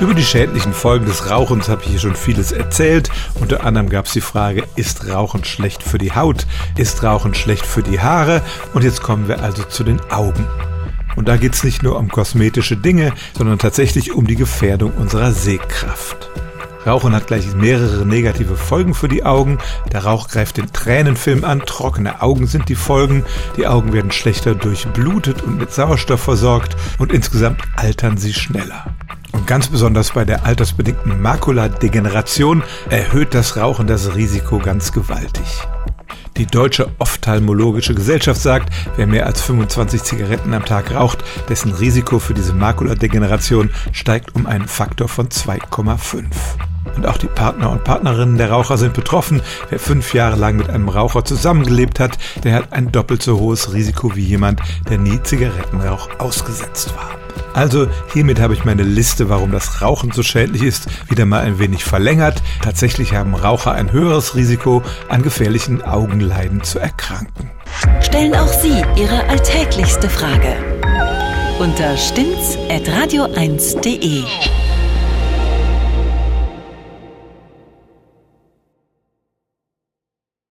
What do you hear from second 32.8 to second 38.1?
erhöht das Rauchen das Risiko ganz gewaltig. Die Deutsche Ophthalmologische